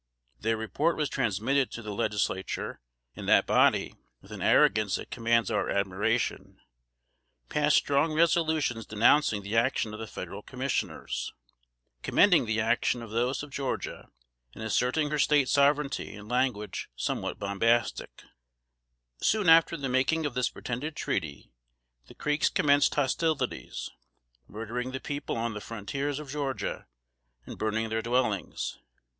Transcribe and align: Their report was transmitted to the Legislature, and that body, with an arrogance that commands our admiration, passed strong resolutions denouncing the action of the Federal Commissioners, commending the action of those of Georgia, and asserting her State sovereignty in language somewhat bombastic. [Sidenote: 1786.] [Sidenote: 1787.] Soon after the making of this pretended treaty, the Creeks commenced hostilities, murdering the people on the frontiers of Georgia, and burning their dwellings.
Their 0.39 0.57
report 0.57 0.97
was 0.97 1.09
transmitted 1.11 1.69
to 1.73 1.83
the 1.83 1.93
Legislature, 1.93 2.81
and 3.15 3.29
that 3.29 3.45
body, 3.45 3.93
with 4.19 4.31
an 4.31 4.41
arrogance 4.41 4.95
that 4.95 5.11
commands 5.11 5.51
our 5.51 5.69
admiration, 5.69 6.59
passed 7.49 7.75
strong 7.77 8.11
resolutions 8.15 8.87
denouncing 8.87 9.43
the 9.43 9.55
action 9.55 9.93
of 9.93 9.99
the 9.99 10.07
Federal 10.07 10.41
Commissioners, 10.41 11.33
commending 12.01 12.47
the 12.47 12.59
action 12.59 13.03
of 13.03 13.11
those 13.11 13.43
of 13.43 13.51
Georgia, 13.51 14.09
and 14.55 14.63
asserting 14.63 15.11
her 15.11 15.19
State 15.19 15.47
sovereignty 15.47 16.15
in 16.15 16.27
language 16.27 16.89
somewhat 16.95 17.37
bombastic. 17.37 18.23
[Sidenote: 19.21 19.21
1786.] 19.21 19.27
[Sidenote: 19.27 19.29
1787.] 19.29 19.31
Soon 19.31 19.49
after 19.49 19.77
the 19.77 19.89
making 19.89 20.25
of 20.25 20.33
this 20.33 20.49
pretended 20.49 20.95
treaty, 20.95 21.51
the 22.07 22.15
Creeks 22.15 22.49
commenced 22.49 22.95
hostilities, 22.95 23.91
murdering 24.47 24.93
the 24.93 24.99
people 24.99 25.37
on 25.37 25.53
the 25.53 25.61
frontiers 25.61 26.17
of 26.17 26.27
Georgia, 26.31 26.87
and 27.45 27.59
burning 27.59 27.89
their 27.89 28.01
dwellings. 28.01 28.79